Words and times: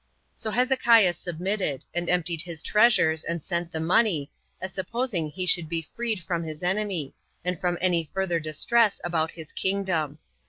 So 0.33 0.49
Hezekiah 0.49 1.13
submitted, 1.13 1.85
and 1.93 2.09
emptied 2.09 2.41
his 2.41 2.63
treasures, 2.63 3.23
and 3.23 3.43
sent 3.43 3.71
the 3.71 3.79
money, 3.79 4.31
as 4.59 4.73
supposing 4.73 5.29
he 5.29 5.45
should 5.45 5.69
be 5.69 5.83
freed 5.83 6.21
from 6.23 6.43
his 6.43 6.63
enemy, 6.63 7.13
and 7.45 7.59
from 7.59 7.77
any 7.79 8.09
further 8.11 8.39
distress 8.39 8.99
about 9.03 9.29
his 9.29 9.51
kingdom. 9.51 10.17